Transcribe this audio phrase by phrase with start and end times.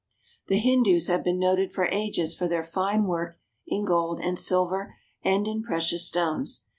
[0.47, 3.35] The Hindus have been noted for ages for their fine work
[3.67, 6.63] in gold and silver and in precious stones.